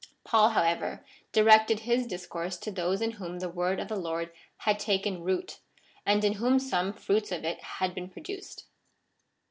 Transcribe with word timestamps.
Paul, 0.23 0.49
however, 0.49 1.05
directed 1.31 1.81
his 1.81 2.07
discourse 2.07 2.57
to 2.57 2.71
those 2.71 3.03
in 3.03 3.11
whom 3.11 3.37
the 3.37 3.49
word 3.51 3.79
of 3.79 3.87
the 3.87 3.95
Lord 3.95 4.31
had 4.57 4.79
taken 4.79 5.21
root, 5.21 5.59
and 6.07 6.23
in 6.23 6.33
whom 6.33 6.57
some 6.57 6.91
fruits 6.91 7.31
of 7.31 7.45
it 7.45 7.61
had 7.61 7.93
been 7.93 8.09
produced. 8.09 8.65